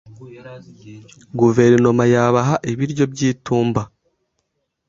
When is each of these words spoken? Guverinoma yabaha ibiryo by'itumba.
Guverinoma 1.39 2.03
yabaha 2.13 2.55
ibiryo 2.71 3.03
by'itumba. 3.11 3.81